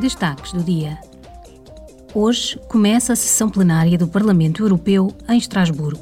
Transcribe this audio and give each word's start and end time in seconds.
Destaques 0.00 0.52
do 0.52 0.62
dia. 0.62 0.98
Hoje 2.14 2.58
começa 2.68 3.12
a 3.12 3.16
sessão 3.16 3.48
plenária 3.48 3.98
do 3.98 4.08
Parlamento 4.08 4.62
Europeu 4.62 5.12
em 5.28 5.36
Estrasburgo. 5.36 6.00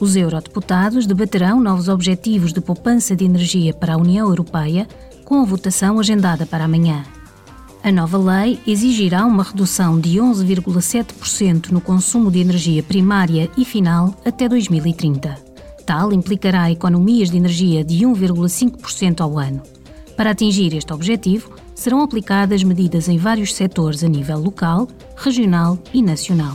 Os 0.00 0.16
eurodeputados 0.16 1.06
debaterão 1.06 1.60
novos 1.60 1.88
objetivos 1.88 2.52
de 2.52 2.60
poupança 2.60 3.14
de 3.14 3.24
energia 3.24 3.72
para 3.72 3.94
a 3.94 3.96
União 3.96 4.28
Europeia, 4.28 4.86
com 5.24 5.40
a 5.40 5.44
votação 5.44 6.00
agendada 6.00 6.44
para 6.44 6.64
amanhã. 6.64 7.04
A 7.82 7.92
nova 7.92 8.18
lei 8.18 8.58
exigirá 8.66 9.24
uma 9.24 9.44
redução 9.44 9.98
de 9.98 10.18
11,7% 10.18 11.70
no 11.70 11.80
consumo 11.80 12.30
de 12.30 12.40
energia 12.40 12.82
primária 12.82 13.48
e 13.56 13.64
final 13.64 14.14
até 14.24 14.48
2030. 14.48 15.36
Tal 15.86 16.12
implicará 16.12 16.70
economias 16.70 17.30
de 17.30 17.36
energia 17.36 17.84
de 17.84 18.04
1,5% 18.04 19.20
ao 19.20 19.38
ano. 19.38 19.62
Para 20.16 20.32
atingir 20.32 20.74
este 20.74 20.92
objetivo, 20.92 21.50
serão 21.80 22.02
aplicadas 22.02 22.62
medidas 22.62 23.08
em 23.08 23.16
vários 23.16 23.54
setores 23.54 24.04
a 24.04 24.08
nível 24.08 24.38
local, 24.38 24.86
regional 25.16 25.78
e 25.94 26.02
nacional. 26.02 26.54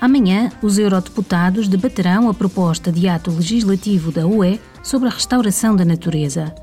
Amanhã, 0.00 0.52
os 0.62 0.78
eurodeputados 0.78 1.66
debaterão 1.66 2.28
a 2.28 2.34
proposta 2.34 2.92
de 2.92 3.08
ato 3.08 3.32
legislativo 3.32 4.12
da 4.12 4.24
UE 4.24 4.60
sobre 4.84 5.08
a 5.08 5.10
restauração 5.10 5.74
da 5.74 5.84
natureza. 5.84 6.54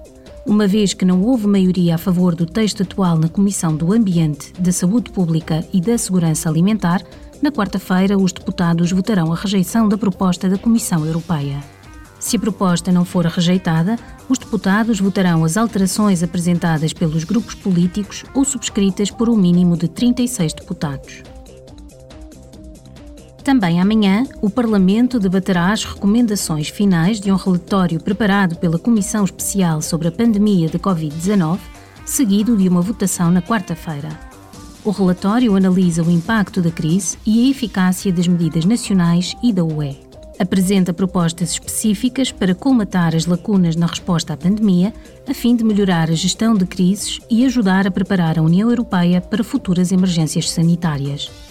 Uma 0.45 0.65
vez 0.65 0.93
que 0.93 1.03
não 1.03 1.21
houve 1.23 1.45
maioria 1.45 1.95
a 1.95 1.97
favor 1.97 2.33
do 2.33 2.45
texto 2.45 2.83
atual 2.83 3.17
na 3.17 3.27
Comissão 3.27 3.75
do 3.75 3.91
Ambiente, 3.91 4.53
da 4.57 4.71
Saúde 4.71 5.11
Pública 5.11 5.67
e 5.73 5.81
da 5.81 5.97
Segurança 5.97 6.47
Alimentar, 6.47 7.03
na 7.41 7.51
quarta-feira 7.51 8.17
os 8.17 8.31
deputados 8.31 8.93
votarão 8.93 9.33
a 9.33 9.35
rejeição 9.35 9.89
da 9.89 9.97
proposta 9.97 10.47
da 10.47 10.57
Comissão 10.57 11.05
Europeia. 11.05 11.61
Se 12.19 12.35
a 12.35 12.39
proposta 12.39 12.91
não 12.91 13.05
for 13.05 13.25
rejeitada, 13.25 13.97
os 14.27 14.37
deputados 14.37 14.99
votarão 14.99 15.45
as 15.45 15.55
alterações 15.55 16.21
apresentadas 16.21 16.91
pelos 16.91 17.23
grupos 17.23 17.55
políticos 17.55 18.25
ou 18.35 18.43
subscritas 18.43 19.09
por 19.09 19.29
um 19.29 19.37
mínimo 19.37 19.77
de 19.77 19.87
36 19.87 20.53
deputados. 20.53 21.23
Também 23.41 23.79
amanhã, 23.81 24.25
o 24.41 24.49
Parlamento 24.49 25.17
debaterá 25.17 25.71
as 25.71 25.85
recomendações 25.85 26.67
finais 26.67 27.21
de 27.21 27.31
um 27.31 27.37
relatório 27.37 28.03
preparado 28.03 28.57
pela 28.57 28.77
Comissão 28.77 29.23
Especial 29.23 29.81
sobre 29.81 30.09
a 30.09 30.11
Pandemia 30.11 30.67
de 30.67 30.77
Covid-19, 30.77 31.57
seguido 32.05 32.57
de 32.57 32.67
uma 32.67 32.81
votação 32.81 33.31
na 33.31 33.41
quarta-feira. 33.41 34.09
O 34.83 34.91
relatório 34.91 35.55
analisa 35.55 36.03
o 36.03 36.11
impacto 36.11 36.61
da 36.61 36.69
crise 36.69 37.17
e 37.25 37.47
a 37.47 37.49
eficácia 37.49 38.11
das 38.11 38.27
medidas 38.27 38.65
nacionais 38.65 39.35
e 39.41 39.53
da 39.53 39.63
UE 39.63 40.08
apresenta 40.39 40.93
propostas 40.93 41.51
específicas 41.51 42.31
para 42.31 42.55
colmatar 42.55 43.13
as 43.13 43.25
lacunas 43.25 43.75
na 43.75 43.85
resposta 43.85 44.33
à 44.33 44.37
pandemia, 44.37 44.93
a 45.27 45.33
fim 45.33 45.55
de 45.55 45.63
melhorar 45.65 46.09
a 46.09 46.15
gestão 46.15 46.55
de 46.55 46.65
crises 46.65 47.19
e 47.29 47.45
ajudar 47.45 47.85
a 47.85 47.91
preparar 47.91 48.39
a 48.39 48.41
União 48.41 48.69
Europeia 48.69 49.19
para 49.19 49.43
futuras 49.43 49.91
emergências 49.91 50.49
sanitárias. 50.49 51.48